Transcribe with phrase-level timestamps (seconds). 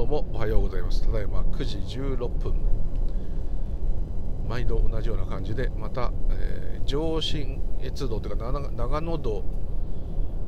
[0.00, 1.02] どうもおはようございます。
[1.02, 2.54] ただいま9時16分
[4.48, 9.44] 毎度同じような感じでまた、えー、上信越道というか長野道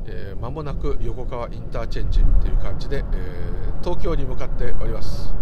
[0.07, 5.35] えー、もなく横川インターチェンジという感じで、えー、東京に向かっております。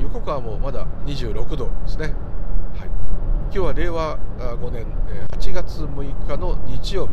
[0.00, 4.86] 横川もまだ26度ですね、はい、今日は令和5年
[5.32, 7.12] 8月6日の日曜日、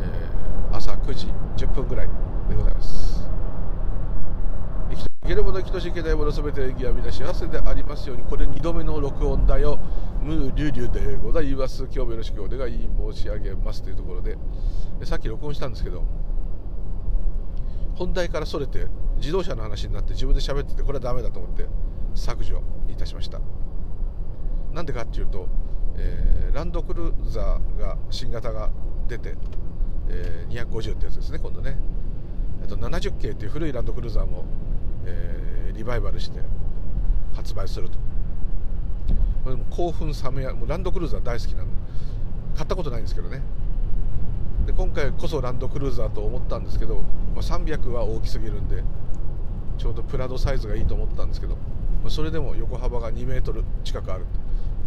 [0.00, 1.26] えー、朝9時
[1.58, 3.14] 10分ぐらいます
[4.90, 9.80] 生けるもの生きとしいけないものすべて演技は皆幸せでありますようにこれ2度目の録音だよ
[10.20, 11.84] ムーリュリュでございます。
[11.84, 14.36] 今日もよろしくお願い申し上げますというところで
[15.04, 16.04] さっき録音したんですけど
[17.94, 21.66] 本題からそれて自動車の話になって自分で喋っててこれはダメだと思って
[22.14, 23.40] 削除いたしました。
[24.72, 25.48] なんでかっていうと、
[25.96, 28.70] えー、ランドクルーザーが新型が
[29.08, 29.36] 出て、
[30.08, 31.78] えー、250ってやつですね今度ね。
[32.68, 34.44] と70系っていう古いランドクルーザーも
[35.06, 36.40] えー、リバイバルして
[37.34, 37.98] 発売すると。
[39.44, 41.68] これも興奮冷めやもうランドクルーザー大好きなの
[42.54, 43.42] 買ったことないんですけどね。
[44.66, 47.02] で今回こそランドクルーザーと思ったんですけど、
[47.34, 48.82] まあ、300は大きすぎるんで
[49.76, 54.24] ちょうどプラドサイズがいいと思ったんですけど、まあ、それでも横幅が2メートル近くある。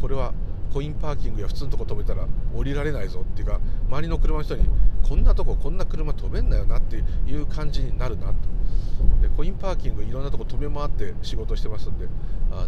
[0.01, 0.33] これは
[0.73, 4.65] コインパーキングや普通のとこ止めたら降りられないぞっていうか周りの車の人に
[5.07, 8.33] こんなとここんな車止めんなよなっていう感じになるなと。
[9.21, 12.07] でコインパーキングいろんなとこ止め回って仕事してますんで
[12.51, 12.65] あ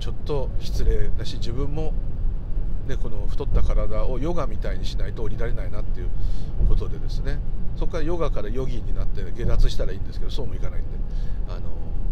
[0.00, 1.92] ちょっと失礼だし自分も、
[2.86, 6.08] ね、この太った体をヨガみたいにしないと降りられないなっていう
[6.68, 7.38] ことでですね。
[7.76, 10.88] そこからヨガからヨギになって下脱したらいいんですけどそうもいかないんで
[11.48, 11.70] あの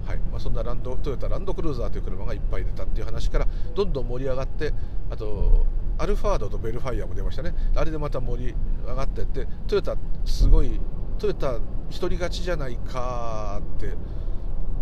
[0.08, 0.18] はい。
[0.32, 4.72] まあ、そんなランドトヨタランドクルーザーという車がいっぱい出たっていう話からどんどん盛り上がって
[5.10, 5.66] あと
[5.98, 7.54] アルファードとベルファイアも出ましたね。
[7.74, 8.54] あれでまた盛り
[8.86, 10.80] 上がってってトヨタすごい
[11.18, 11.58] トヨタ
[11.90, 13.92] 一人勝ちじゃないかって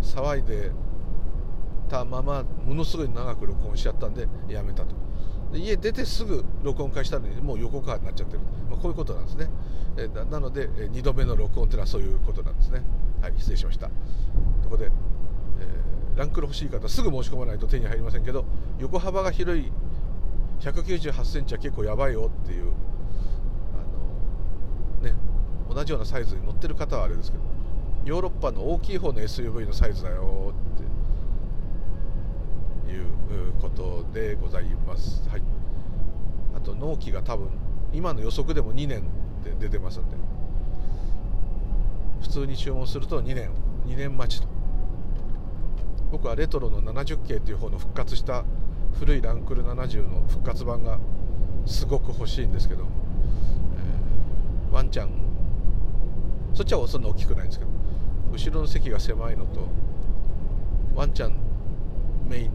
[0.01, 0.71] 騒いで
[1.89, 4.95] たままものすごい長く録音しちゃったんでやめたと。
[5.53, 9.49] で家出てすぐ録音開始したのにもう横川になっちゃってる、まあ、こういうことなんですね。
[9.97, 12.83] えなので2度目の録音というのはそういうことなんですね。
[13.21, 13.91] はい失礼しました。
[14.63, 14.91] そこで、
[15.61, 18.45] えー、ランクル欲しい方すぐ申し込まないと手に入りませんけど
[18.79, 19.73] 横幅が広い
[20.61, 22.73] 198センチは結構やばいよっていう
[25.03, 25.15] あのね
[25.69, 27.45] 同じようなサイズに乗ってる方はあれですけど
[28.05, 30.55] ヨーロッパの大きい方の SUV のサイズだよ
[32.87, 35.29] っていうことでございます。
[35.29, 35.43] はい、
[36.55, 37.51] あと納期が多分
[37.93, 39.03] 今の予測でも2年
[39.43, 40.17] で出てますんで
[42.21, 43.51] 普通に注文すると2年
[43.87, 44.49] 2年待ちと
[46.11, 48.45] 僕はレトロの70系っていう方の復活した
[48.99, 50.99] 古いランクル70の復活版が
[51.67, 55.11] すごく欲しいんですけど、えー、ワンちゃん
[56.55, 57.71] そっちはそんな大きくないんですけど
[58.33, 59.69] 後ろの席が狭いのと
[60.95, 61.37] ワンちゃん
[62.29, 62.51] メイン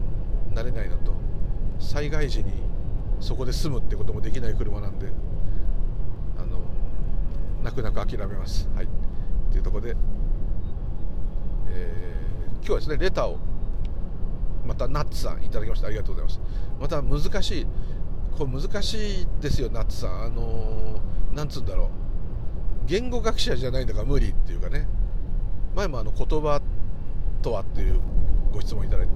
[0.50, 1.12] になれないのと
[1.78, 2.52] 災害時に
[3.20, 5.06] そこで住むってこともできない車なんで
[6.36, 6.60] あの
[7.62, 8.68] 泣く泣く諦めます。
[8.74, 8.86] はい。
[8.86, 8.88] っ
[9.52, 9.94] ていうとこで、
[11.68, 12.21] えー、
[12.64, 13.38] 今日はですねレターを
[14.64, 15.88] またナッツさんいただきました。
[15.88, 16.40] ありがとうございます。
[16.80, 17.66] また難しい
[18.38, 20.22] これ難しいですよナッツさん。
[20.22, 21.88] あのー、なんつうんだろう。
[22.86, 24.86] 言語学者じゃないんだから無理っていうかね。
[25.74, 26.62] 前もあの言葉
[27.42, 28.00] とはっていう
[28.52, 29.12] ご質問いただいて。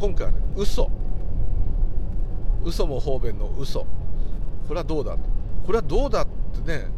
[0.00, 0.90] 今回はね嘘。
[2.64, 3.86] 嘘も方便の嘘。
[4.66, 5.16] これはどうだ
[5.64, 6.88] これはどうだってね。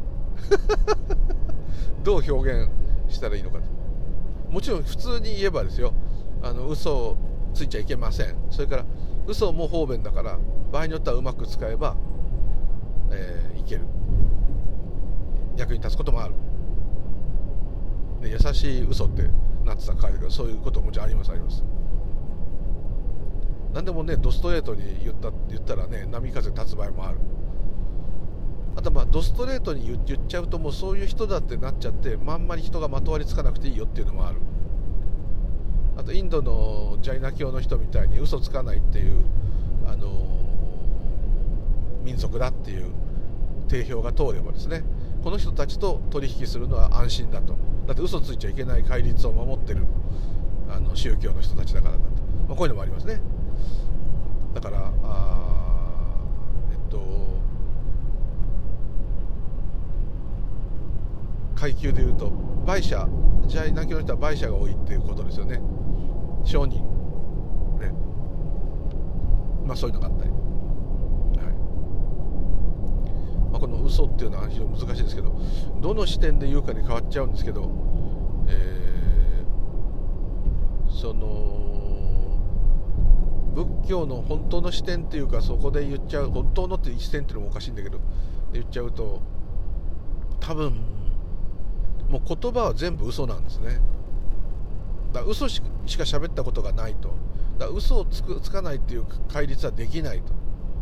[2.02, 2.70] どう表現
[3.08, 3.79] したらいいのかと。
[4.50, 5.92] もちろん普通に言えばですよ。
[6.42, 7.16] あの嘘を
[7.54, 8.34] ついちゃいけません。
[8.50, 8.84] それから
[9.26, 10.38] 嘘も方便だから
[10.72, 11.96] 場合によってはうまく使えば、
[13.10, 13.82] えー、いける。
[15.56, 16.34] 役に立つこともある。
[18.22, 19.22] で優しい嘘って
[19.64, 21.64] なってた書いてるけどそういうことももちろんありますあります。
[23.72, 27.18] 何でもねドストレートに言った言ったらね波風立つ場合もある。
[28.80, 34.40] あとまあドストレートに言っちゃうともうそういう人だってなっちゃってまんまり人がまとわりつかなくていいよっていうのもある。
[35.98, 39.22] あとインドのジャイナ教の人みたいに嘘つかないっていう、
[39.86, 42.86] あのー、民族だっていう
[43.68, 44.82] 定評が通ればですね
[45.22, 47.58] この人たちと取引するのは安心だと。
[47.86, 49.84] だって嘘ついちゃいけない戒律を守ってる
[50.70, 52.04] あの宗教の人たちだからだと、
[52.48, 53.20] まあ、こういうのもありますね。
[54.54, 56.16] だからあ
[56.72, 57.40] えっと
[61.60, 62.30] 階級でいうと
[62.64, 63.06] 売者
[63.46, 65.60] じゃあ南京の人は売者が多いっていうことですよね。
[66.44, 66.78] 商人。
[67.78, 67.92] ね。
[69.66, 70.30] まあそういうのがあったり。
[70.30, 70.38] はい。
[73.50, 75.38] まあこの嘘っていうのは非常に難しいですけど
[75.80, 77.70] どの視点で言うかに変わっちゃうんですけど、
[78.48, 79.44] え
[80.88, 81.60] その
[83.54, 87.98] 仏教の本当の視点っていうかそこで言っちゃう本当のって視点っていうのもおかしいんだけど
[88.52, 89.20] 言っちゃうと
[90.38, 90.99] 多分
[92.10, 93.80] もう言葉は全部嘘なんですね。
[95.12, 97.10] だ嘘しか喋ったことがないと。
[97.58, 100.34] だ嘘をつくつかないっていう戒律はできないと。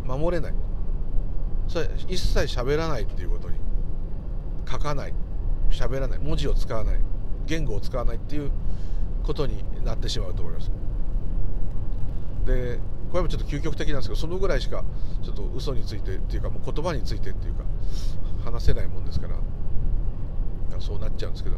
[0.05, 0.55] 守れない。
[1.69, 3.59] それ一切喋らないっていうことに。
[4.69, 5.15] 書かない。
[5.71, 6.19] 喋らない。
[6.19, 7.01] 文字を使わない。
[7.47, 8.51] 言語を使わないっていう
[9.23, 10.71] ことになってしまうと思います。
[12.47, 12.79] で
[13.11, 14.85] これもちょっと究極的なんですけどそのぐらいしか
[15.23, 17.65] ちょっと嘘についてっていうかもう言葉についてっていうか
[18.45, 19.37] 話せないもんですから。
[20.81, 21.57] そうなっちゃうんですけど。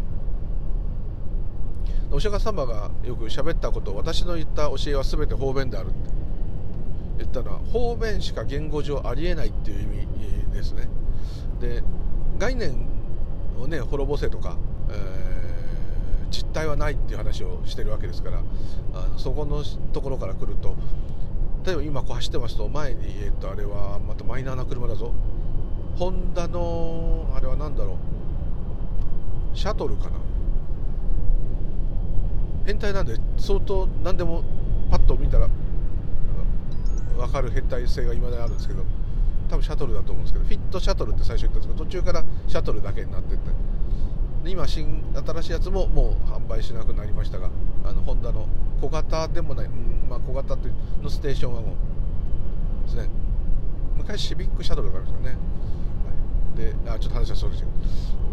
[2.12, 6.20] お釈迦様がよく喋ったことを私の言った教えは全て方便であるって。
[7.20, 10.88] 言ったのは方便しか言語上ありえないっていう意味ですね。
[11.60, 11.82] で
[12.38, 12.88] 概念
[13.60, 14.56] をね滅ぼせとか、
[14.88, 18.42] えー、実態はないっていう話をしてるわけですから
[18.94, 19.62] あのそこの
[19.92, 20.74] ところから来ると
[21.66, 25.12] 例えば今こう走ってますと前に、えー、とあれはまたマイナーな車だぞ。
[25.96, 27.96] ホンダのあれは何だろう。
[29.54, 30.18] シャトルかな？
[32.66, 34.44] 変態なんで相当何でも
[34.90, 35.48] パッと見たら
[37.16, 38.84] 分かる変態性が今まであるんですけど
[39.48, 43.50] 多分シャトルだと思うんですけどフィットシャトルって最初言ったんですけど途中からシャトルだけになってって。
[44.44, 47.50] で今新新しいやつももう販売しなくなりましたが
[47.84, 48.46] あのホンダの
[48.80, 53.10] 小型でもない、うんまあ、小型というのステーションワゴンですね。
[53.98, 55.36] 昔シビックシャトルがありましたね、
[56.56, 57.72] であちょっと話はそうですけど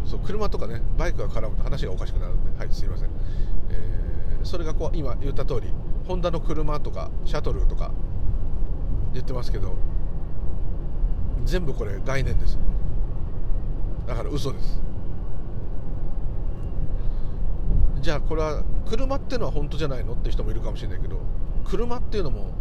[0.06, 3.10] そう車とかねバイクが絡むと話がおかしくなるんではいすいません、
[3.70, 5.74] えー、それがこう今言った通り
[6.08, 7.92] ホンダの車とかシャトルとか
[9.14, 9.76] 言ってますけど
[11.44, 12.58] 全部これ概念です
[14.08, 14.82] だから嘘です。
[18.00, 21.20] じゃあこれは車っていうのは本当じゃないのって人もいるかもしれないけど
[21.66, 22.54] 車っていうのも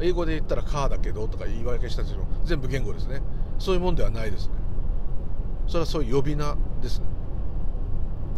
[0.00, 3.20] 英語で言ったらカーだけどとか言い訳したりする全部言語ですね。
[3.58, 4.54] そういうもんではないですね。
[5.66, 7.00] それはそういう呼び名です。
[7.00, 7.06] ね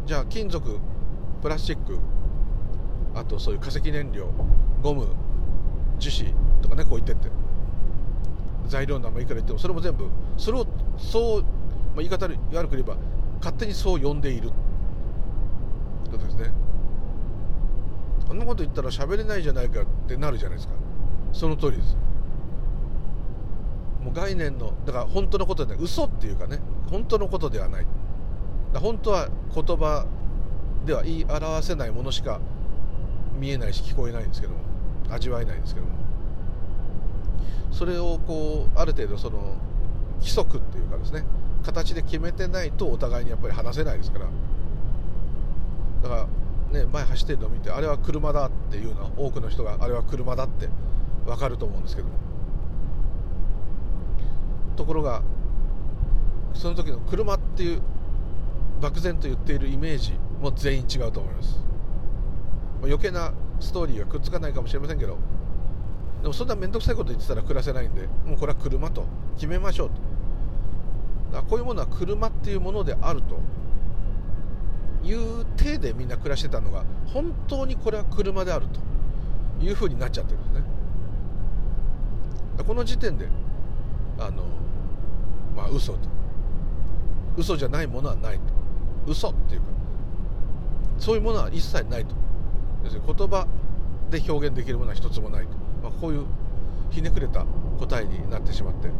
[0.06, 0.78] じゃあ金属
[1.43, 1.99] プラスチック
[3.14, 4.31] あとそういう化石燃料
[4.82, 5.08] ゴム
[5.99, 7.31] 樹脂とかねこう言ってって。
[8.69, 10.67] 材料の名前いくら言ってもそれも全部それを
[10.99, 12.96] そう、まあ、言い方悪く言えば
[13.38, 14.50] 勝手にそう呼んでいる。
[16.11, 16.50] ことですね。
[18.29, 20.75] あんなこと言ったら喋れないじゃないかってなるじゃないですか。
[21.32, 21.96] その通りです。
[24.06, 27.87] もう概念のだから本当のことで嘘っていうかね本当のことではない。
[28.75, 30.06] 本当は言葉
[30.85, 32.41] では言い表せないものしか
[33.37, 34.61] 見えないし聞こえないんですけども
[35.11, 35.93] 味わえないんですけども。
[37.73, 39.56] それをこうある程度その
[40.20, 41.25] 規則っていうかですね
[41.64, 44.26] 形で決めてないとお互いにやっぱり話せないですから。
[46.05, 46.29] だか
[46.73, 50.69] らね前走ってるのを見てあれは車だっていうのは多くの人があれは車だって
[51.25, 52.25] 分かると思うんですけども。
[54.76, 55.23] ところが
[56.55, 57.82] その時の車っていう
[58.81, 61.61] 漠然と言っているイメージも全員違うと思います。
[62.82, 65.17] 余計なストーリーがくっつかないかもしれませんけど
[66.23, 69.05] でもそんな面倒くさいこと言ってたら暮らせないんでもうこれは車と
[69.37, 69.94] 決めましょうと。
[71.32, 73.41] だからこういうものは車っていうものであると
[75.06, 78.81] いう体でみんな暮らしてたのが本当にこれは車であると
[79.65, 80.62] いうふうになっちゃってるんですね。
[82.67, 83.29] この時点で
[84.19, 84.44] あの
[85.56, 85.98] まあ嘘と。
[87.36, 88.43] 嘘じゃないものはないと。
[89.06, 89.67] 嘘っていうか
[90.98, 92.15] そういうものは一切ないと。
[92.84, 93.46] 要するに言葉
[94.10, 95.51] で表現できるものは一つもないと、
[95.82, 96.27] まあ、こういう
[96.91, 97.44] ひねくれた
[97.79, 98.91] 答えになってしまって。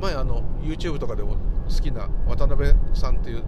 [0.00, 1.36] 前あの YouTube とかでも
[1.68, 3.42] 好きな渡辺さんっていう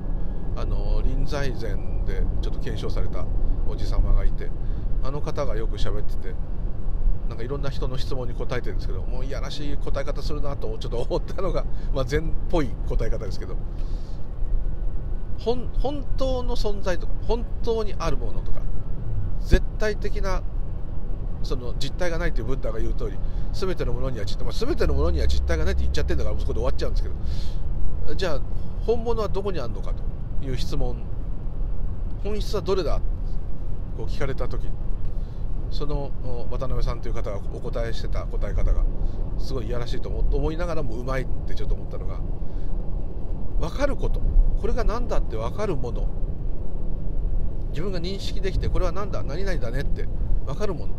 [0.56, 3.24] あの臨済前でちょっと検証された
[3.66, 4.50] おじ様がいて
[5.02, 6.34] あの方がよく喋ってて
[7.32, 13.56] なんかいろんな人の質問に答えてるんですけどもういやらしい答え方するなとちょっと思ったのが、 まあ、禅っぽい答え方ですけど。
[15.44, 18.60] 本当の存在とか本当にあるものとか
[19.40, 20.40] 絶対的な
[21.42, 23.18] その実体がないというブッダが言う通り
[23.52, 27.08] 全てのものには実体、まあ、全てのものには実体がないって言っちゃってるんだからそこで終わっちゃうんですけ
[28.06, 28.14] ど。
[28.14, 28.40] じゃあ
[28.86, 31.02] 本物はどこにあるのかという質問。
[32.22, 33.00] 本質はどれだ？
[33.96, 34.68] こう聞かれた時
[35.72, 36.12] その
[36.50, 38.84] 渡辺さんという方がお答えしてた答え方が
[39.38, 42.20] すごいいやらしいと思いながらもうまいってちょっと思ったのが
[43.58, 44.20] 分かること。
[44.60, 46.08] これが何だって分かるもの。
[47.70, 50.06] 自分が認識できてこれは何だ何々だねって
[50.46, 50.94] 分かるもの。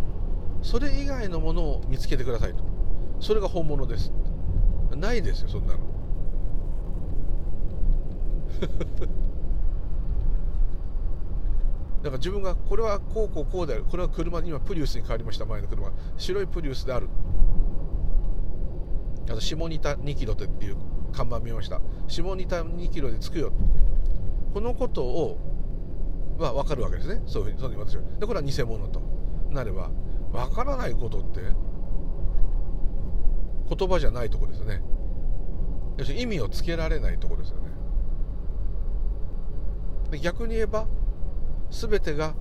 [0.63, 2.63] それ以外のものを見つけてくださいと。
[3.19, 4.11] それが本物です。
[4.95, 5.79] ないですよそんなの。
[12.03, 13.85] だから自分がこれはこうこうこうである。
[13.85, 15.45] これは車今プリウスに変わりました。
[15.45, 15.89] 前の車。
[16.17, 17.07] 白いプリウスである。
[19.29, 20.77] あと下仁田2キロっていう
[21.13, 21.79] 看板見ました。
[22.07, 23.53] 下仁田2キロで着くよ。
[24.53, 25.39] このことを
[26.37, 27.21] は分かるわけですね。
[27.25, 28.03] そういうふうにそういうふうに私は。
[28.19, 29.01] でこれは偽物と。
[29.49, 29.91] なれば
[30.31, 31.39] 分からないことって
[33.69, 34.81] 言葉じゃないとこですよね。
[35.97, 37.57] 要するに意味をつけられないとこですよ
[40.11, 40.19] ね。
[40.19, 40.87] 逆に言えば
[41.73, 42.35] 全てが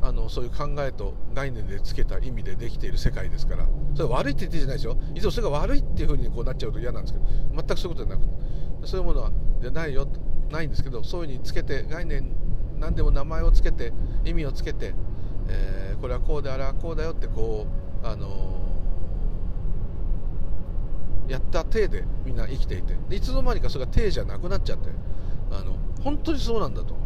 [0.00, 3.68] あのそういう考えと概念でつけた意味でできている世界ですから。
[3.94, 4.96] それ悪いって言ってじゃないですよ。
[5.14, 7.24] いつもそれが悪いっていうふうにこうなっちゃうと嫌なんですけど。
[7.54, 8.86] 全くそういうことじゃなくて。
[8.88, 10.08] そういうものはじゃないよ。
[10.50, 11.04] ないんですけど。
[11.04, 12.34] そういうふうにつけて概念
[12.80, 13.92] 何でも名前をつけて
[14.24, 14.94] 意味をつけて、
[15.48, 17.66] えー、これはこうであれはこうだよってこ
[18.02, 22.96] うあのー、やった体でみんな生きていて。
[23.14, 24.90] いつの間にかそれが体じゃなくなっちゃって。
[25.52, 27.01] あの本当にそうなんだと。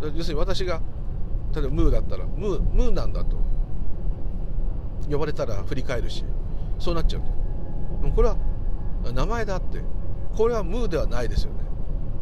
[0.00, 0.80] 要するに私が
[1.54, 3.38] 例えばムーだったらムームーなんだと。
[5.10, 6.24] 呼ばれたら振り返るし
[6.78, 7.22] そうなっちゃう
[8.02, 8.36] でもこれは
[9.12, 9.82] 名前だって。
[10.36, 11.58] これはムーではないですよね。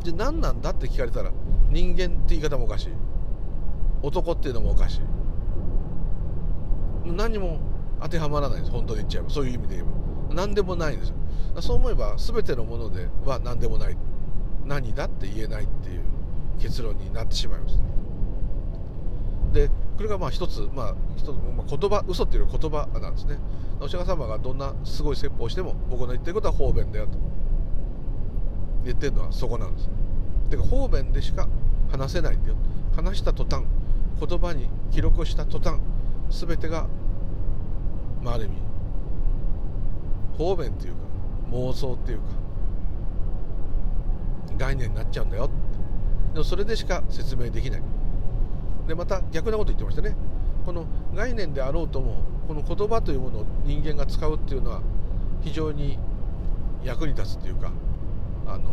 [0.03, 1.31] で何なんだって聞かれたら
[1.71, 2.93] 人間って言い方もおかしい。
[4.03, 5.01] 男っていうのもおかしい。
[7.13, 7.59] 何も
[8.01, 8.71] 当てはまらないです。
[8.71, 9.31] 本当に言っちゃえば。
[9.31, 9.87] そういう意味で言え
[10.31, 10.35] ば。
[10.35, 11.17] 何でもないんですよ。
[11.61, 13.97] そう思えば全てのものでは何でもない。
[14.65, 16.03] 何だって言えないっていう。
[16.59, 17.79] 結論になってしまいます
[19.53, 23.37] でこれがまあ一つ、まあ、一つまあ、言葉嘘っていう言葉なんですね。
[23.81, 27.19] お釈迦様がどんなすごい説法をしても僕の言ってることは方便だよと。
[28.85, 29.89] 言ってるのはそこなんです。
[30.51, 31.49] てか方便でしか
[31.91, 32.57] 話せないんだよ。
[32.95, 33.65] 話した途端
[34.25, 35.81] 言葉に記録した途端
[36.31, 36.87] 全てが、
[38.23, 38.57] まあ、ある意味
[40.37, 40.99] 方便っていうか
[41.51, 42.25] 妄想っていうか
[44.57, 45.51] 概念になっちゃうんだよ。
[46.39, 47.83] でもそれでしか説明できない。
[48.87, 50.15] でまた逆なこと言ってましたね。
[50.65, 54.81] この概念であろうともこの言葉というものを人間が使うっていうのは
[55.41, 55.99] 非常に
[56.85, 57.73] 役に立つっていうか
[58.47, 58.71] あの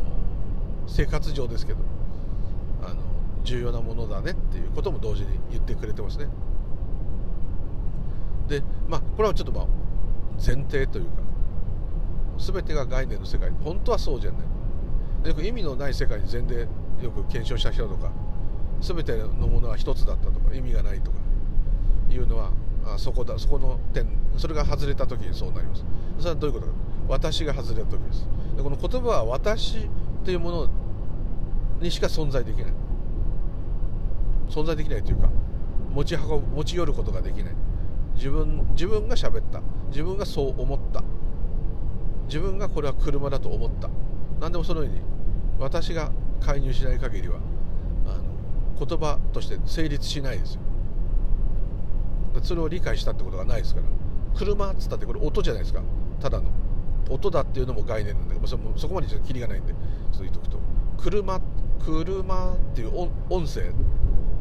[0.86, 1.80] 生活上ですけど
[2.84, 3.02] あの
[3.44, 6.28] 重要なものだねっていうことも同時に言ってくれてますね。
[8.48, 9.68] でまあこれはちょっとまあ
[10.36, 11.12] 前提というか
[12.38, 13.50] 全てが概念の世界。
[13.64, 14.38] 本当はそうじゃな
[15.24, 15.30] い。
[15.30, 16.70] よく意味のない世界に全然
[17.02, 18.12] よく検証した人とか
[18.82, 21.18] 全てのものは一つだったとか意味がないとか
[22.10, 22.52] いうのは
[22.86, 25.84] あそこだそこの点それが外れた時にそうなります。
[26.20, 26.74] それはどういうことか。
[27.08, 28.28] 私が外れた時です。
[28.58, 29.90] でこの言葉は私
[30.24, 30.70] というもの
[31.82, 32.74] にしか存在できない。
[34.50, 35.30] 存在できないというか
[35.92, 37.56] 持ち運ぶ持ち寄ることができない。
[38.16, 39.62] 自分自分が喋った。
[39.90, 41.04] 自分がそう思った。
[42.28, 43.90] 自分がこれは車だと思った。
[44.40, 45.00] 何でもそのように
[45.60, 46.12] 私が
[46.42, 47.40] 介入しない限りは
[48.06, 50.62] あの言葉として成立しないですよ。
[52.44, 53.88] それを理解したってことがないですから。
[54.38, 55.82] 車っつったってこれ音じゃないですか。
[56.20, 56.50] ただの。
[57.10, 59.74] 音だっていうのも概念なんだけどそそこまでちょっとキリがないんで。
[59.74, 60.60] ちょっと言っとくと。
[60.98, 61.40] 車
[61.80, 63.72] 車っていう音声。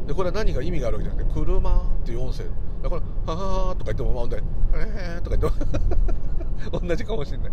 [0.07, 2.45] でこれは何が意味があるわけじゃなくて車っていう音声。
[2.83, 4.41] だから「ははは」とか言ってもまあ
[4.75, 6.81] えー」とか言っても。
[6.81, 7.53] 同じかもしれない。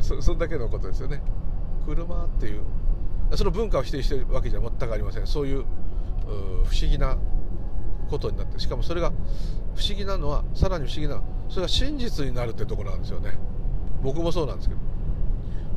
[0.00, 1.22] そそんだけのことですよね。
[1.84, 2.62] 車っていう
[3.36, 5.26] その文化を否定してるわけじゃ全くありません。
[5.26, 5.64] そういう
[6.64, 7.16] 不思議な
[8.10, 9.10] ことになってしかもそれが
[9.74, 13.32] 不思議なのはさらに不思議なそれが真実になるってところなんですよね。
[14.02, 14.80] 僕もそうなんですけど。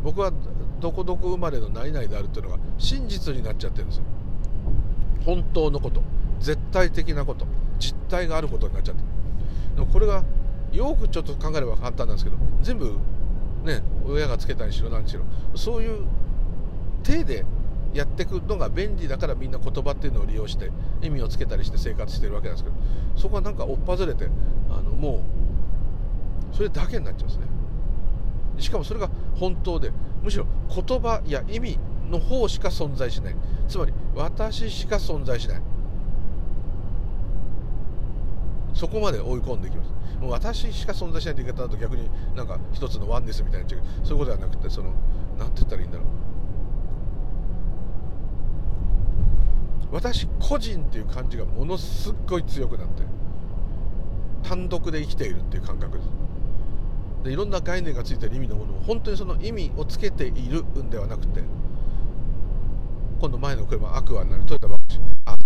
[0.03, 0.31] 僕は
[0.79, 4.03] どこどこ生まれの何々であるっていうのが真実になっちゃってるんですよ。
[5.25, 6.01] 本当のこと。
[6.39, 7.45] 絶対的なこと。
[7.81, 9.01] 実態があることになっちゃって
[9.75, 10.23] でもこれが
[10.71, 12.95] よくちょっと考えれば簡単なんですけど全部
[13.63, 15.23] ね親がつけたにしろ何にしろ
[15.55, 16.05] そういう
[17.03, 17.45] 手で
[17.93, 22.75] やっていくのが便利だからみんな言葉っていうのを利用して意味をつけたりして生活してるわけなんですけど
[23.19, 24.29] そこはなんか追っ外れて
[24.69, 25.23] あのも
[26.53, 27.45] うそれだけになっちゃうんですね。
[28.59, 29.91] しかもそれが本当で
[30.21, 31.79] むしろ言葉や意味
[32.09, 33.35] の方しか存在しない。
[33.67, 35.61] つまり私しか存在しない。
[38.73, 39.91] そこまで追い込んでいきます。
[40.19, 44.05] もう私しか存在しないって言い方だと逆になんか一つのワンネスみたいになっちゃう。
[44.05, 44.91] そういうことではなくてその
[45.39, 46.30] 何て言ったらいいんだろう。
[49.91, 53.03] 私個人っていう感じがものすっごい強くなって
[54.43, 56.09] 単独で生きているっていう感覚です。
[57.23, 61.43] でいろんな概念がついてる意味のものを本当にその意味をつけているんではなくて
[63.19, 64.83] 今度前の車アクアになるトヨタバック
[65.25, 65.37] あ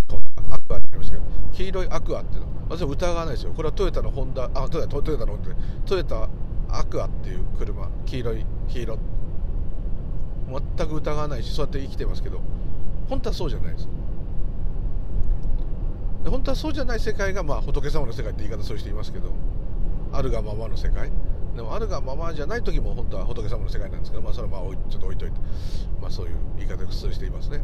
[0.52, 2.48] アクアになりましたけど黄色いアクアっていうの。
[2.70, 3.54] 私は疑わないですよ。
[3.54, 5.50] これはトヨタのホンダあトヨタトヨタのホンダ。
[5.86, 6.30] トヨタ
[6.70, 7.90] アクアっていう車。
[8.06, 8.98] 黄色い黄色。
[10.78, 12.40] 全く疑わないしそうやって生きてますけど
[13.10, 13.90] 本当はそうじゃないです。
[16.26, 19.32] で本当はそうじゃない世界が、まあ、仏様の世界って言い方する人いますけど
[20.12, 21.12] あるがままの世界。
[21.56, 25.40] でもあるがままじゃない時も本当は仏様の世界なんですけど、まあ、それはまあちょっと置いといて、
[26.02, 27.62] まあ、そういう言い方を普通していますね。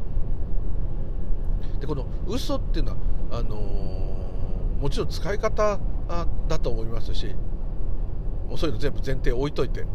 [1.80, 2.98] でこの嘘っていうのは
[3.32, 5.80] あのー、もちろん使い方
[6.48, 7.36] だと思いますし
[8.48, 9.86] もうそういうの全部前提置いといて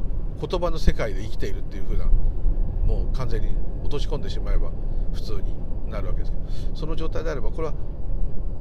[0.40, 4.72] 言葉の世界で生きているっていう風なもう完全に落とし込んでしまえば
[5.12, 5.54] 普通に
[5.90, 7.74] なるわけですけどその状態であればこれは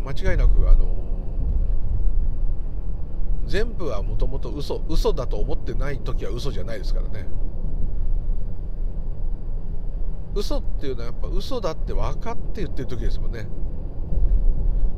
[0.05, 0.95] 間違いなくあの
[3.47, 7.27] 全部はもともと嘘嘘だと思ってない時は嘘じゃないですからね。
[10.35, 13.47] 嘘っていうのはやっぱ嘘だって分かって言ってる時ですもんね。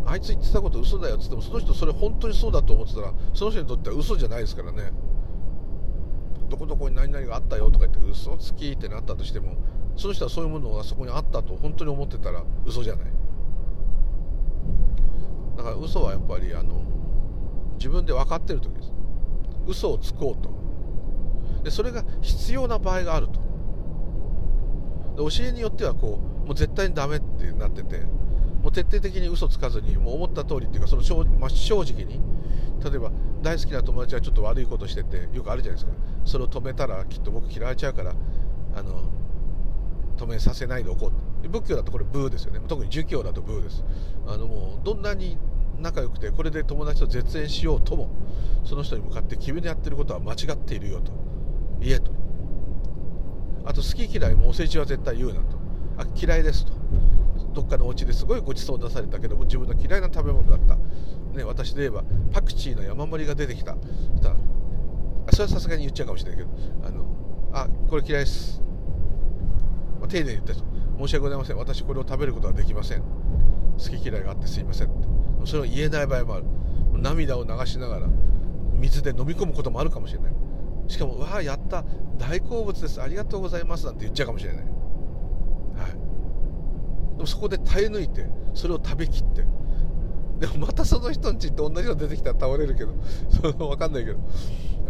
[0.05, 4.91] あいつ言ってたこと嘘だよっつってもその人それ本当にそうだと思ってたらその人にとっては嘘じゃないですからね。
[6.49, 9.57] どこどこに何々があったよとか言って嘘つきってなったとしても
[9.97, 13.16] その人はそういうものがそこにあったと本当に思ってたら嘘じゃない。
[15.67, 16.81] から嘘はやっぱりあの
[17.77, 18.91] 自分で分かってる時です。
[19.67, 20.49] 嘘をつこうと。
[21.63, 23.33] でそれが必要な場合があると。
[25.17, 27.99] で教えによってはこうもう絶対にダメってなってて
[28.61, 32.21] もう徹底的に嘘つかずにもう思った通りっていうかその正,、まあ、正直に
[32.83, 35.91] 例えば大好きな友達がちょっと悪いことしててよくあるじゃないですか。
[36.25, 38.13] それを止めたらきっと僕嫌われちゃうから
[38.75, 39.09] あの
[40.17, 41.11] 止めさせないでおこ
[41.43, 42.59] う仏教だとこれブーですよね。
[42.67, 43.83] 特に儒教だとブーです。
[44.27, 45.37] あのもうどんなに
[45.79, 48.09] 仲良くてこれで友達と絶縁しようとも
[48.65, 51.11] その人に向かって君のやってることは間違っているよと
[51.79, 52.11] 言えと。
[53.65, 55.57] あと好き嫌いもお世辞は絶対言うなと。
[55.97, 56.73] あ嫌いですと。
[57.53, 60.75] どっかのお家ですごいごちそう出されたけども自分の嫌いな食べ物だった、
[61.35, 63.75] ね、私で言えばパクチーの山盛りが出てきた。
[64.21, 64.35] た
[65.31, 66.49] それはさすがに言っちゃうかもしれないけど
[66.87, 67.05] あの
[67.53, 68.61] あこれ嫌いです、
[69.99, 70.63] まあ、丁寧に言ったと。
[70.97, 71.57] 申し訳ございません。
[71.57, 73.01] 私これを食べることはできません。
[73.01, 76.45] 好き嫌いがあってすいませんそれを言えない場合もある。
[76.93, 78.07] 涙を流しながら
[78.73, 80.33] 水で飲み込むこともあるかもしれない。
[80.87, 81.83] しかも「わあやった
[82.17, 83.01] 大好物です。
[83.01, 84.71] ありがとうございます」なんて言っちゃうかもしれない、はい、
[87.17, 89.45] でもそこで耐え抜いてそれを食べきって。
[90.39, 92.93] でもまたその人んちって同じの出てきたら倒れるけど
[93.29, 94.19] その分かんないけど。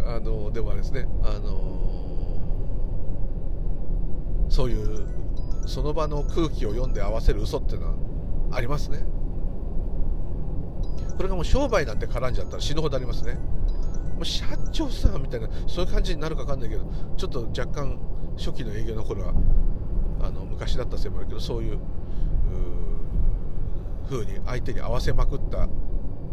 [0.06, 1.06] あのでもあれですね。
[1.22, 2.38] あの
[4.48, 5.06] そういう
[5.66, 7.94] その場の空気を読んで合わせる嘘っていうのは
[8.52, 9.06] ありますね。
[11.18, 13.34] これがもう商売なんて絡んじゃったら死ぬほどありますね。
[14.16, 18.00] もう社長さんみたいなそういう感じになるか分かんないけどちょっと若干
[18.38, 19.34] 初期の営業の頃は
[20.22, 21.80] あの昔だったせいもあるけどそういう
[24.10, 25.68] 風に相手に合わせまくった、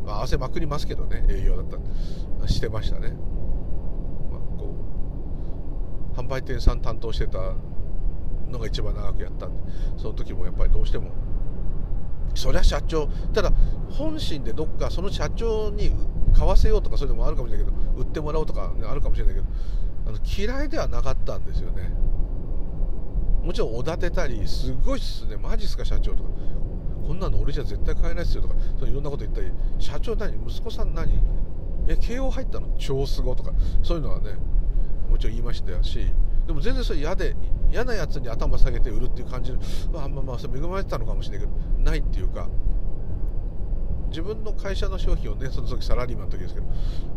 [0.04, 1.78] まあ、合わせまくりますけどね営業だった。
[2.48, 3.08] してましたね、
[4.30, 4.74] まあ、こ
[6.14, 7.38] う販売店さん担当してた
[8.48, 9.62] のが一番長くやったんで
[9.96, 11.10] その時もやっぱりどうしても
[12.34, 13.08] そりゃ社長。
[13.32, 13.52] ただ
[13.90, 15.92] 本心でどっかその社長に
[16.36, 19.46] 買わせようとかそういうのもあるかもしれないけど売ってもらおうとか、ね、あるかもしれないけど
[20.06, 21.92] あの嫌いではなかったんですよね。
[23.42, 25.36] もちろんおだてたりすごいっすね。
[25.36, 26.24] マジっすか社長と。
[26.24, 26.30] か
[27.06, 31.20] こんなの俺じゃ絶対買えないっすよとかそういろんなこと言ったり社長何息子さん何
[31.86, 32.68] え慶応入ったの？
[32.78, 34.36] 超すごとかそういうのはね
[35.10, 36.06] もちろん言いましたし
[36.46, 37.36] でも全然それ嫌で
[37.74, 39.58] 嫌なやつに頭下げて売るっていう感じの、
[39.92, 42.48] まあ、まあまあそれ恵まれてたのかもしれないけどないっていうか
[44.10, 46.66] 自分の会社の商品をねその時サラリーマンの時ですけど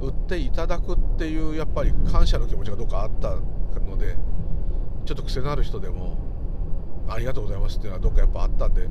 [0.02, 3.36] 売っていただくっていうやっぱり感謝の気持ちがどっかあった
[3.82, 4.18] ので
[5.06, 6.18] ちょっと癖のある人でも
[7.08, 8.90] ありがとうございますっていうのはどっかやっぱあったんで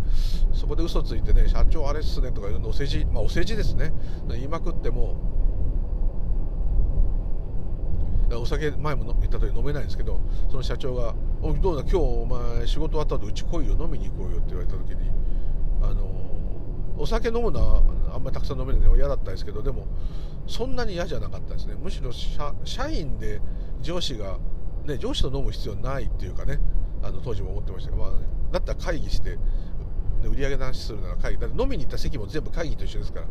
[0.52, 3.92] そこで嘘ついてね社長あれっすねとかいうのお世辞まあお世辞ですね。
[4.28, 5.16] 言いまくっても
[8.40, 11.14] お酒前も言った通り飲めないんですけどその社長が
[11.46, 11.82] 「おどうだ？
[11.82, 13.76] 今日お前仕事終わった後うち来いよ。
[13.78, 15.10] 飲みに行こうよ」って言われた時に
[15.80, 16.04] あの
[16.98, 17.82] お酒飲むのは
[18.12, 19.86] あんまりたくさん飲めないので嫌だったんですけどでも
[20.48, 21.76] そんなに嫌じゃなかったですね。
[21.80, 23.40] むしろ社員で
[23.80, 24.38] 上司が、
[24.84, 26.58] ね、上司と飲む必要ないっていうかね。
[27.02, 28.10] あの当時も思ってましたが、まあ、
[28.50, 29.38] だったら会議して
[30.24, 31.40] 売り上げの話するなら会議。
[31.40, 33.26] だって飲みに行った席も全部会議と一緒ですから。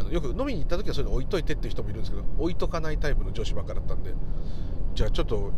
[0.00, 4.14] あのよく飲みに行った時はそういうの置いといてっていう人もいるんですけど置いとかないタイプの上司ばっかだったんで。
[4.94, 5.50] じゃあちょっと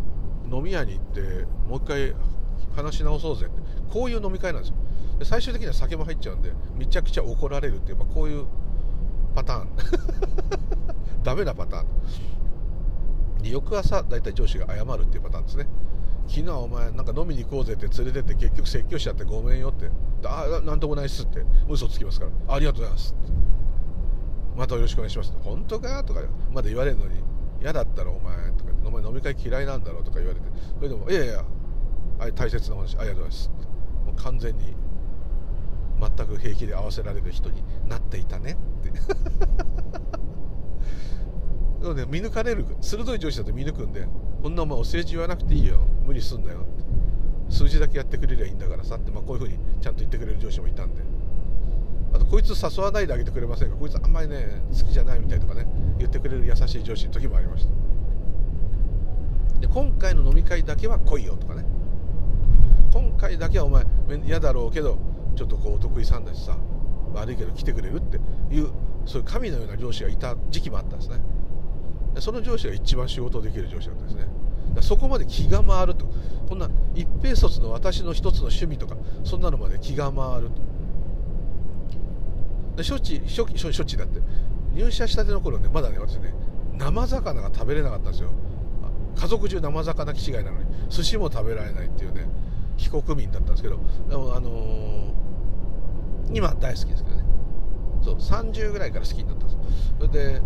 [0.53, 2.15] 飲み屋に行ってもう一回
[2.75, 3.63] 話し直そうぜって。
[3.91, 4.77] こういう飲み会なんですよ。
[5.19, 8.47] で最終的には酒も入っちゃうんでめちゃくちゃ怒られるっていう、まあ、こういう
[9.35, 9.69] パターン。
[11.23, 11.87] ダメなパターン。
[13.43, 15.67] で翌朝大体上司が謝るっていうパターンですね
[16.29, 19.91] 昨日はお前なんか飲みに行こうぜって連れてって結局説教しちゃってごめんよって
[20.25, 21.45] ああなんともないっすって。
[21.69, 23.17] 嘘つきますからありがとうございます
[24.57, 26.05] またよろしくお願いします本当か？
[26.05, 26.21] とか
[26.53, 27.32] まだ言われるのに。
[27.63, 30.47] 嫌だったらお前とかお前飲み会嫌いなんだろうとか言われて
[30.77, 31.45] それでもいやいや
[32.19, 33.51] あれ大切な話ありがとうございます。
[34.05, 34.75] もう完全に
[36.01, 38.91] 全く平気で合わせられる人になっていたねって。
[41.95, 44.07] ね見抜かれる鋭い上司だと見抜くんで
[44.41, 45.79] こんなお前お世辞言わなくていいよ。
[46.05, 46.83] 無理すんなよって。
[47.49, 51.03] 数字だけやってくれりゃいいんだからさって、まあ、こういうふうにちゃんと言ってくれる上司もいたんで。
[52.15, 53.77] あとこいつ誘わないであげてくれませんか？
[53.77, 55.67] こいつあんまりね好きじゃないみたいとかね
[55.99, 57.71] 言ってくれる優しい上司の時もありました。
[59.61, 61.65] で今回の飲み会だけは来いよとかね。
[62.93, 63.87] 今回だけはお前
[64.25, 64.99] 嫌だろうけど
[65.37, 66.59] ちょっとこうお得意さんだしさ
[67.15, 68.19] 悪いけど来てくれるって
[68.55, 68.71] いう
[69.07, 71.17] そういう神のような上司がいた時期もあったんですね。
[72.21, 74.29] その上司が一番仕事できる上司だったんですね。
[74.83, 76.07] そこまで気が回ると。
[76.49, 80.72] こんな一平卒の私の一つの趣味とかそんなのまで気が回ると。
[82.77, 84.21] 処置処置処置だって。
[84.75, 86.33] 入社したての頃ねまだね私ね
[86.79, 88.31] 生魚が食べれなかったんですよ。
[89.15, 92.27] 家族中生魚気違いなのに寿司も食べられないっていうね
[92.77, 95.13] 非国民だったんですけどでもあのー、
[96.33, 97.25] 今大好きですけどね。
[98.03, 99.59] そう30ぐらいから好きになったんです。
[99.99, 100.41] それで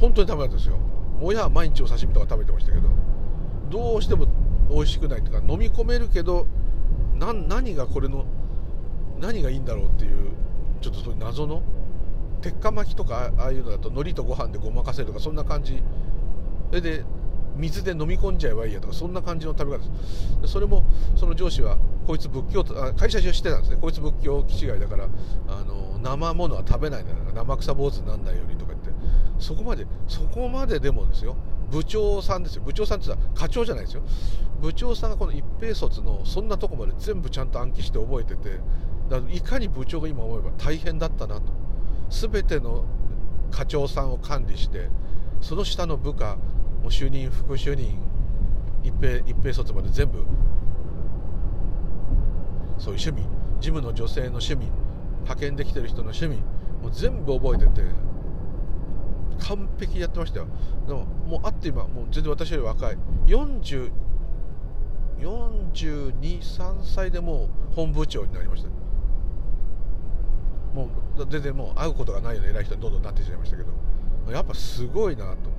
[0.00, 0.78] 本当に食べられたんですよ。
[1.20, 2.88] 親は毎日お刺身とか食べてましたけど
[3.70, 4.26] どうしても
[4.70, 6.46] 美味しくないというか飲み込めるけど
[7.16, 8.24] 何がこれの
[9.18, 10.30] 何がいいんだろうっていう
[10.80, 11.62] ちょっとそういう謎の
[12.40, 15.82] 鉄火巻きとかああいうのだと海苔とご飯でごまかせるとかそんな感じ。
[16.70, 17.04] それで
[17.56, 20.52] 水で飲み込んじゃえばいいやとかそんな感じの食べ方です。
[20.52, 20.84] それも
[21.16, 23.78] その上司はこいつ仏教あ会社中してたんですね。
[23.80, 25.08] こいつ仏教気違いだから
[25.48, 28.90] あの生ものは食べないんだから生臭坊主になんないようにとか言って。
[29.40, 31.36] そこまでそこまででもですよ。
[31.70, 32.62] 部長さんですよ。
[32.62, 34.02] 部長さんって言ったら課長じゃないですよ。
[34.60, 38.60] 部長さんがこの一平卒のそんなとこまで全部ちゃんと暗記して覚えてて
[39.08, 41.52] だからいかに部長が今思えば大変だったなと。
[42.10, 42.84] 全ての
[43.50, 44.88] 課長さんを管理して
[45.40, 46.36] その下の部下
[46.82, 47.98] もう主任副主任
[48.82, 50.24] 一平一平卒まで全部
[52.78, 53.22] そういう趣味
[53.60, 54.66] 事務の女性の趣味
[55.22, 56.36] 派遣できてる人の趣味
[56.82, 57.82] もう全部覚えてて
[59.40, 60.46] 完璧やってましたよ。
[60.86, 62.98] でももうあって今もう全然私より若い。
[63.26, 63.90] 40
[65.18, 68.77] 42,3歳でもう本部長になりました。
[70.78, 70.88] も
[71.18, 75.50] う全然もう会うことがないような偉い人にどんどんなってしまいましたけどやっぱすごいなと。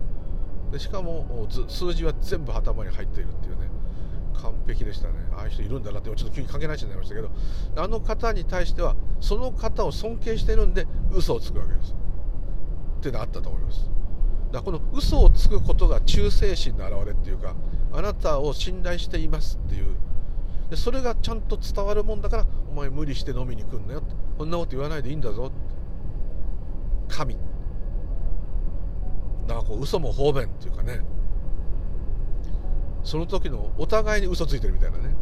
[0.71, 3.67] でしかも数字は全部頭に入っているっていうね
[4.35, 5.15] 完璧でしたね。
[5.35, 7.29] ああいう人いるんだなってちょっと急に関係ない人になりましたけど
[7.75, 11.95] あの方に対してはその方を尊敬してるんで嘘をつくわけです。
[12.99, 13.89] っていうのがあったと思います。
[14.51, 17.55] だからこの嘘をつくことが忠誠心の表れっていうか
[17.91, 19.95] あなたを信頼していますっていう
[20.69, 24.03] でそれがちゃんと伝わるもんだからお前無理して飲みに来んなよ
[24.37, 25.51] こんなこと言わないでいいんだぞ
[27.09, 27.35] 神。
[29.47, 31.01] だからこう嘘も方便っていうかね。
[33.03, 35.15] その時のお互いに嘘ついてるみたいなね。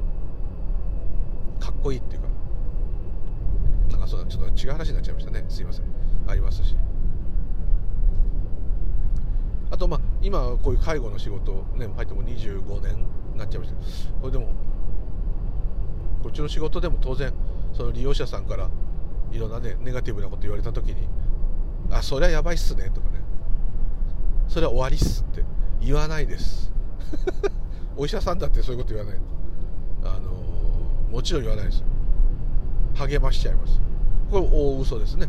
[1.59, 2.27] かっこいいっていうか。
[3.91, 5.45] なんかそうだちょっと違う話になっちゃいましたね。
[5.47, 5.85] すいません。
[6.27, 6.75] ありますし。
[9.69, 13.77] あとまあ今こういう介護の仕事ね入っても25年になっちゃいました
[14.21, 14.53] これでも
[16.23, 17.33] こっちの仕事でも当然
[17.73, 18.69] その利用者さんから
[19.31, 21.07] いろんなねネガティブなこと言われた時に
[21.91, 23.21] 「あそりゃやばいっすね」とかね
[24.47, 25.43] 「それは終わりっす」って
[25.81, 26.71] 言わないです。
[27.95, 29.21] お医者さんだってそういうこと言わない。
[30.03, 30.31] あの、
[31.11, 31.83] もちろん言わないです。
[32.95, 33.79] 励ましちゃいます。
[34.29, 35.27] これ大嘘ですね。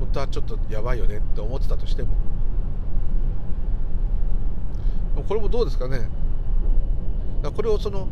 [0.00, 2.08] 本当はちょっとやばいよねって思ってたとしても。
[5.28, 6.08] これもどうですかね。
[7.54, 8.08] これをその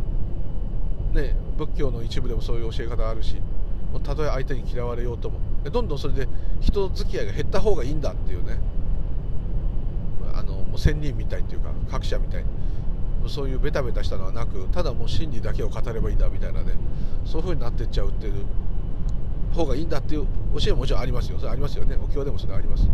[1.12, 3.36] ね仏教の一部でもそういう教え方あるし
[4.04, 5.40] たとえ相手に嫌われようとも。
[5.70, 6.28] どんどんそれで
[6.60, 8.58] 人付き合いが減った方がいいんだっていうね。
[10.32, 12.44] あのもう仙人みたいっていうか各社みたい。
[12.44, 16.72] にそういうベタベタしたのはなくただもう真理だけを語ればいいんだみたいなね。
[17.24, 18.44] そういう風になってっちゃうっていう
[19.54, 20.26] 方がいいんだっていう
[20.58, 21.38] 教えももちろんありますよ。
[21.38, 21.96] それありますよね。
[22.02, 22.88] お経でもそれあります。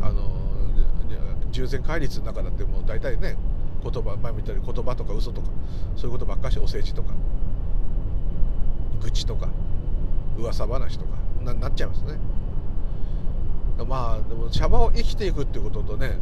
[0.00, 0.36] あの
[1.52, 3.36] 従前戒律の中だってもう大体ね
[3.90, 5.48] 言葉前みたいに言葉とか嘘とか
[5.96, 7.12] そういうことばっかしお世辞とか
[9.00, 9.48] 愚痴とか
[10.38, 12.18] 噂話とかななっちゃいますね。
[13.86, 16.16] まあでも茶葉を生きていくっていうこととね、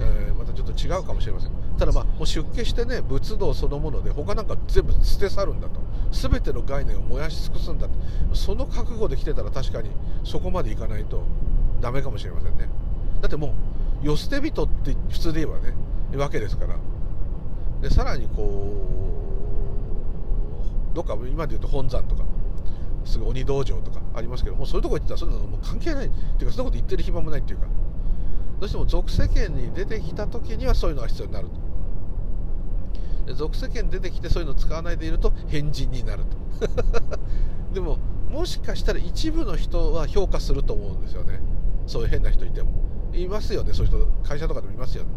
[0.00, 1.52] えー、またちょっと違うかもしれません。
[1.78, 5.80] ただまあもう出家してね仏道そのもので他なんか全部捨て去るんだと。
[6.12, 7.94] 全ての概念を燃やし尽くすんだと。
[8.34, 9.90] その覚悟で来てたら確かに
[10.24, 11.22] そこまでいかないと
[11.80, 12.68] ダメかもしれませんね。
[13.20, 13.54] だっても
[14.02, 15.74] う世捨て人って普通で言えばね
[16.18, 16.76] わけですから。
[17.80, 18.86] でさらにこ
[20.92, 22.22] うどっか今で言うと本山とか
[23.04, 26.06] すぐ鬼道場とかありますけどもうそういうとこ行ってたらそういうのもう関係ない。
[26.06, 27.66] っていうかそんなこと言ってる暇もないっていうか。
[28.60, 31.72] どうしても俗世間に出てきた時にはそういうのが必要になると。
[33.26, 36.36] で属世間出てきてそういうの使わないでいると変人になると。
[37.74, 37.98] でも
[38.30, 41.40] もしかしたら一部の人は評価すると思うんですよね。
[41.86, 42.70] そういう変な人いても。
[43.14, 43.74] いますよね。
[43.74, 45.10] そういう人会社とかでもいますよね。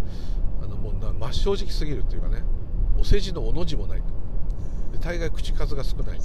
[0.91, 2.43] もう真正直すぎるっていうかね。
[2.99, 4.01] お世辞のおの字もない
[4.93, 6.19] で大概口数が少ない。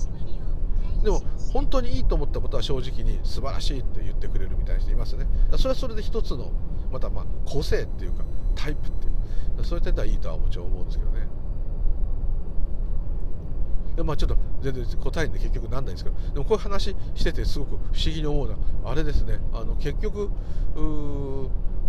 [1.02, 5.26] でも本当にいいと思ったことは正直に素晴らしいって言ってくれるみたいな人いますね。
[5.56, 6.52] それはそれで一つの
[6.92, 9.64] またまあ個性っていうかタイプっていう。
[9.64, 11.26] そういう点ではいいとはもちろん思うんですけどね。
[13.96, 16.16] でまあちょっと全然答えに結局なんないんですけど。
[16.32, 19.40] でもこういう話しててすごく不思議に思うのはあれですね。
[19.52, 20.30] あの結局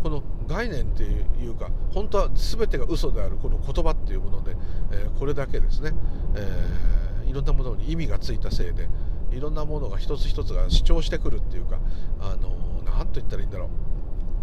[0.04, 4.56] この概念っていうか本当は全てが嘘であるこの言葉っていうもので、
[4.92, 5.94] えー、これだけですね、
[6.36, 8.90] えー、いろんなものに意味がついたせいで
[9.32, 11.80] いろんなものが一つ一つが主張してくるっていうか
[12.20, 13.70] あの何と言ったらいいんだろう。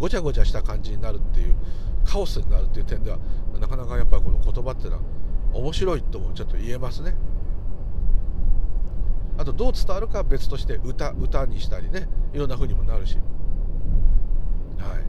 [0.01, 1.57] ごちゃごちゃした感じになるっていう
[2.05, 3.19] カオスになるっていう点では
[3.59, 5.03] なかなかやっぱりこの言葉っていうのは
[5.55, 7.15] 面白いともちょっと言えますね。
[9.37, 12.09] あとどう伝わるかは別として歌歌にしたりね。
[12.33, 13.19] いろんな風にもなるし。
[14.79, 15.08] はい。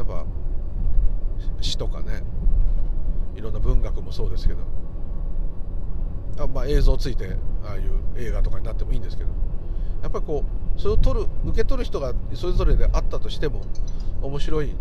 [0.00, 0.24] やっぱ
[1.60, 2.22] 詩とかね
[3.36, 4.60] いろんな文学もそうですけど
[6.38, 9.30] あまあ映像ついてああいう映画とかになってもいいんですけど
[10.02, 10.44] やっぱりこ
[10.76, 13.60] うそれを取る受け取る人がそれぞれであったとしても
[14.22, 14.74] 面白い。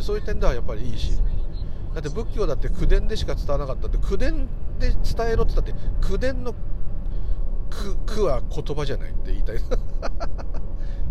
[0.00, 1.18] そういう点ではやっぱりいいし
[1.94, 4.48] だって仏教だって口伝でしか伝わらなかったって口伝
[4.78, 6.54] で伝えろって言ったって口伝の
[8.06, 9.58] 句は言葉じゃないって言いたい。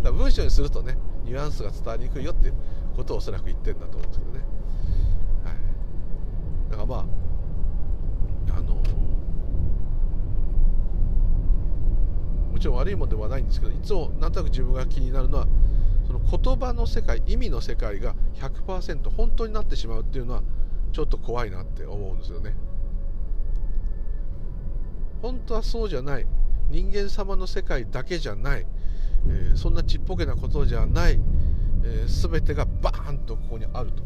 [0.12, 2.54] 文章にするとねニュアンスが伝わりにくいよっていう
[2.96, 4.40] ことをおそらく言ってるんだと思うんですけどね、
[5.44, 7.04] はい、だからまあ
[8.56, 8.74] あの
[12.52, 15.46] もちろん悪いもんではないんですけどいつもなんとなく自分が気になるのは
[16.06, 20.42] その言葉の世界意味の世界が100%本当になってしまうっていうのは
[20.92, 22.54] ちょっと怖いなって思うんですよね。
[25.22, 26.26] 本当はそうじゃない。
[26.68, 28.66] 人間様の世界だけじゃない、
[29.28, 31.18] えー、そんなちっぽけなことじゃない、
[31.84, 34.02] えー、全てがバーンとここにあると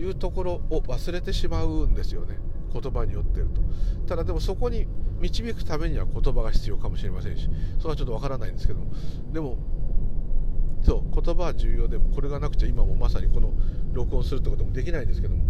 [0.00, 2.38] いうところを忘れてしまうんですよね。
[2.72, 3.60] 言葉によってると。
[4.06, 4.86] ただでもそこに
[5.18, 7.48] 導くためには言葉が必要かもしれませんし。
[7.78, 8.92] それはちょっとわからないんですけども。
[9.32, 9.58] でも
[10.82, 13.52] そう言葉は重要でもこれがなくちゃ今もまさにこの
[13.92, 15.44] 録音するってこともできないんですけども。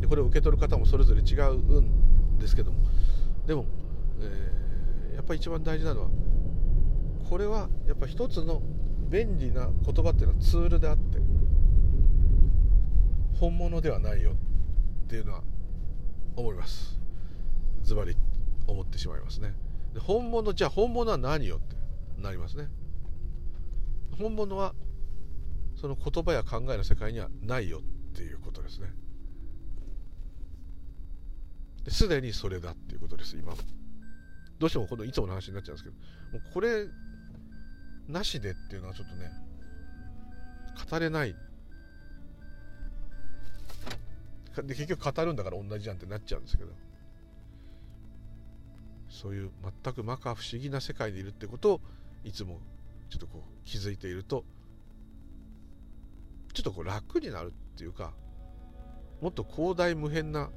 [0.00, 2.78] でこれを受け取る方もそれぞれ違うんですけども。
[3.46, 3.66] でも、
[4.20, 4.64] えー
[5.14, 6.08] やっぱり一番大事なのは
[7.28, 8.62] これはやっぱ一つの
[9.10, 11.18] 便利な言葉っていうのはツールであって
[13.38, 15.42] 本物ではないよっていうのは
[16.36, 16.98] 思います。
[17.82, 18.16] ズバリ
[18.66, 19.54] 思ってしまいますね。
[19.92, 21.76] で本物じゃあ本物は何よって
[22.20, 22.68] なりますね。
[24.18, 24.74] 本物は
[25.76, 28.88] その言葉や考えの世界にはないよっていうことですね。
[31.88, 33.58] すでにそれだっていうことです今も。
[34.58, 35.96] どうしてもこのいつもの話になっちゃうんですけど、
[36.38, 36.86] もうこれ
[38.08, 39.30] なしでっていうのはちょっとね、
[40.90, 41.34] 語れない。
[44.56, 46.70] で結局語るんだから同じじゃんってなっちゃうんですけど、
[49.08, 51.80] そういう全く摩訶不思議な世界にいるってことを
[52.24, 52.60] いつも
[53.10, 54.44] ちょっとこう気づいていると、
[56.52, 58.12] ちょっとこう楽になるっていうか、
[59.20, 60.50] もっと広大無辺な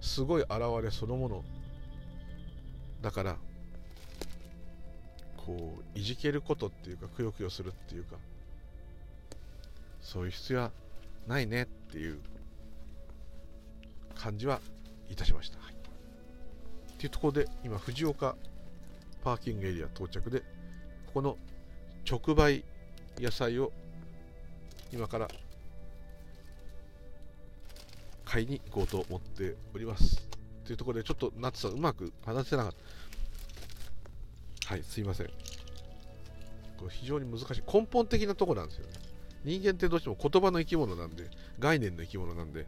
[0.00, 1.44] すごい現れそのもの
[3.02, 3.36] だから
[5.46, 8.16] こういじけることっていうかくよくよするっていうか
[10.00, 10.70] そういう必要は
[11.26, 12.18] ないねっていう
[14.14, 14.60] 感じは
[15.10, 15.58] いたしました。
[15.58, 15.76] はい、っ
[16.96, 18.36] ていうところで今藤岡
[19.22, 20.40] パーキングエリア到着で
[21.06, 21.36] ここの
[22.08, 22.64] 直売
[23.18, 23.72] 野菜を
[24.92, 25.28] 今から
[28.24, 30.26] 買いに行こうと思っております。
[30.64, 33.11] というところでちょっと夏さんうまく話せなかった。
[34.66, 35.26] はい、すいません。
[36.78, 37.62] これ非常に難しい。
[37.72, 38.92] 根本的なとこなんですよね。
[39.44, 42.66] 人間ってどうしても言葉の生き物なんで、概念の生き物なんで、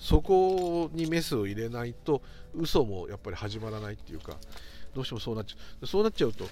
[0.00, 2.22] そこにメスを入れないと、
[2.54, 4.36] 嘘もやっぱり始まらないっていうか、
[4.94, 5.86] どうしてもそうなっちゃう。
[5.86, 6.46] そうなっちゃうと、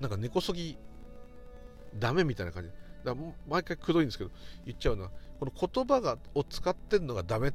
[0.00, 0.76] なんか根こそぎ、
[1.98, 2.70] ダメみたいな感じ。
[3.04, 3.14] だ
[3.48, 4.30] 毎回くどいんですけど、
[4.66, 7.52] 言っちゃうのは、この言葉がを使ってるのがダメっ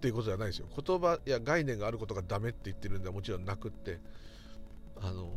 [0.00, 3.98] ていうことじゃないですよ言葉や概念があることがダメって言ってるんではもちろんなくって
[5.04, 5.28] あの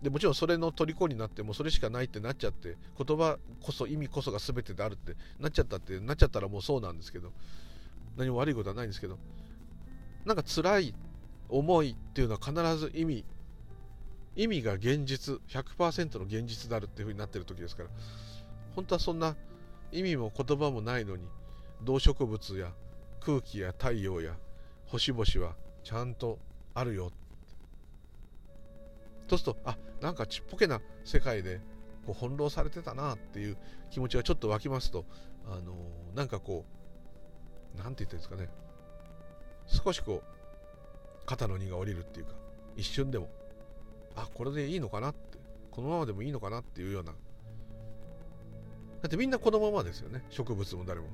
[0.00, 7.32] でもちろんそれの虜になってもそれしかないってなっちゃって言葉こそ意味こそが全てであるってなっちゃったってなっちゃったらもうそうなんですけど
[8.16, 9.18] 何も悪いことはないんですけど
[10.24, 10.94] なんか辛い
[11.48, 13.24] 思いっていうのは必ず意味
[14.34, 17.90] 意味が現実100%の現実であるっていう風になってる時ですから
[18.74, 19.36] 本当はそんな
[19.92, 21.28] 意味も言葉もないのに
[21.82, 22.72] 動植物や
[23.20, 24.34] 空気や太陽や
[24.86, 25.54] 星々は
[25.84, 26.38] ちゃんと
[26.74, 27.12] あるよ
[29.28, 31.60] そうするとあなんかちっぽけな世界で
[32.06, 33.56] こう翻弄されてたなっていう
[33.90, 35.04] 気持ちがちょっと湧きますと
[35.46, 36.64] あのー、なんかこ
[37.76, 38.48] う何て言ってるんですかね。
[39.66, 42.32] 少しこう肩の荷が下りるっていうか
[42.76, 43.28] 一瞬でも。
[44.14, 45.38] あこれでいいのかなって
[45.70, 47.12] このままでもいいのかなっていうような。
[47.12, 47.16] だ
[49.06, 51.06] ってみんなこのままですよね植物も誰も。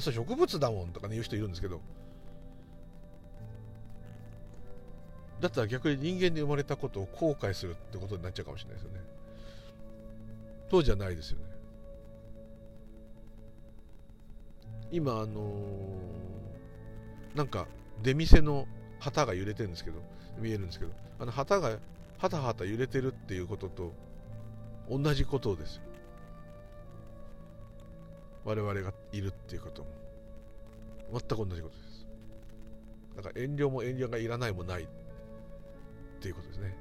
[0.00, 1.80] それ植物だもんとかね言う人いるんですけど
[5.40, 9.00] だったら逆に人間に生まれたことを後悔するってことになっちゃうかもしれないですよね。
[10.68, 11.44] 当時はないですよね。
[14.90, 17.66] 今あのー、なんか
[18.02, 18.66] 出店の
[18.98, 20.00] 旗が揺れてるんですけど
[20.38, 21.78] 見えるんですけどあの旗が
[22.18, 23.92] はたはた揺れてるっていうことと
[24.90, 25.82] 同じことですよ。
[28.44, 29.88] 我々がいるっていうことも。
[31.12, 32.06] 全く同じことです。
[33.16, 34.88] だから遠慮も遠慮がいらないもない。
[36.18, 36.74] っていうことですね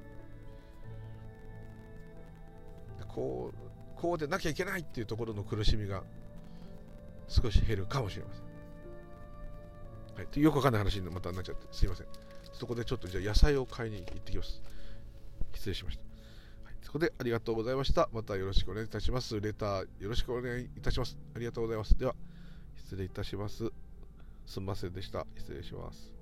[3.07, 6.03] こうこうでなきゃいけないっていうところの苦しみが
[7.27, 8.43] 少し減るかもしれません。
[10.23, 12.07] はい、よくわかんない話にまたなっちゃってすいません。
[12.53, 14.61] そこでちょっとじゃあ野菜を買いに行ってきます。
[15.53, 16.03] 失礼しました。
[16.65, 18.07] はい、そこでありがとうございました。
[18.13, 19.41] またよろしくお願いいたします。
[19.41, 21.17] レターよろしくお願いいたします。
[21.35, 21.97] ありがとうございます。
[21.97, 22.15] では、
[22.75, 23.71] 失礼いたします。
[24.45, 25.25] すんませんでした。
[25.37, 26.16] 失礼します。